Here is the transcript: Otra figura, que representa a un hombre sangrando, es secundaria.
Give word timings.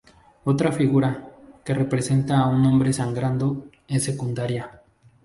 Otra 0.51 0.71
figura, 0.71 1.11
que 1.63 1.75
representa 1.81 2.33
a 2.39 2.47
un 2.55 2.65
hombre 2.65 2.91
sangrando, 2.91 3.47
es 3.87 4.01
secundaria. 4.09 4.63